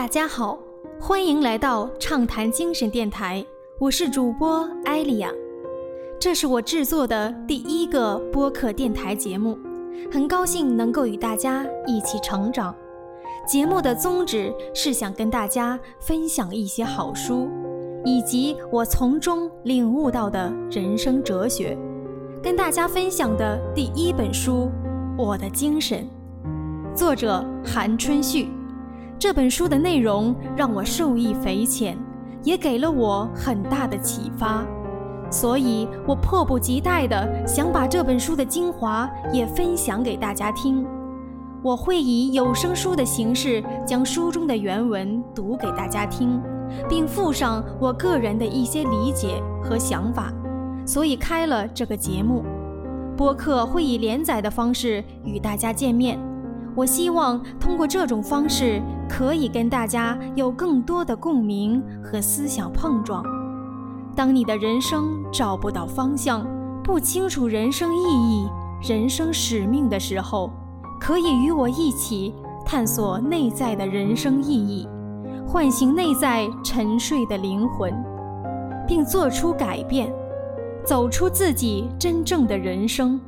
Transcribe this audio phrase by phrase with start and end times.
[0.00, 0.58] 大家好，
[0.98, 3.44] 欢迎来到畅谈精神电台，
[3.78, 5.30] 我是主播艾莉亚，
[6.18, 9.58] 这是我制作的第一个播客电台节目，
[10.10, 12.74] 很高兴能够与大家一起成长。
[13.46, 17.50] 节目的宗旨是想跟大家分享一些好书，
[18.02, 21.76] 以及我从中领悟到的人生哲学。
[22.42, 24.70] 跟大家分享的第一本书
[25.22, 26.08] 《我的精神》，
[26.96, 28.48] 作者韩春旭。
[29.20, 31.94] 这本书的内容让我受益匪浅，
[32.42, 34.64] 也给了我很大的启发，
[35.30, 40.86] 所以我迫不及待地想把这本书的精华也分享给大家听。
[41.62, 46.40] 我会以有声书的形式将书中的原文读给大家听，
[46.88, 50.32] 并附上我个人的一些理解和想法，
[50.86, 52.42] 所以开了这个节目。
[53.18, 56.18] 播客会以连载的方式与大家见面。
[56.80, 63.22] 我希望通过这种方式，可以跟大家有更多的共鸣和思想碰撞。
[64.16, 66.42] 当你的人生找不到方向，
[66.82, 68.48] 不清楚人生意义、
[68.88, 70.50] 人生使命的时候，
[70.98, 74.88] 可以与我一起探索内在的人生意义，
[75.46, 77.92] 唤醒内在沉睡的灵魂，
[78.88, 80.10] 并做出改变，
[80.82, 83.20] 走出自己真正的人生。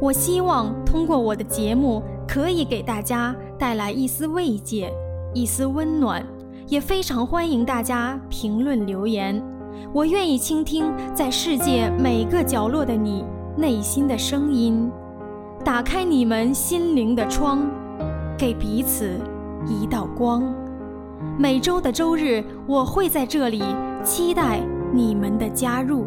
[0.00, 2.00] 我希望通过我的节目。
[2.32, 4.90] 可以给大家带来一丝慰藉，
[5.34, 6.26] 一丝温暖，
[6.66, 9.38] 也非常欢迎大家评论留言。
[9.92, 13.22] 我愿意倾听在世界每个角落的你
[13.54, 14.90] 内心的声音，
[15.62, 17.68] 打开你们心灵的窗，
[18.38, 19.20] 给彼此
[19.66, 20.42] 一道光。
[21.38, 23.62] 每周的周日，我会在这里
[24.02, 24.58] 期待
[24.90, 26.06] 你们的加入。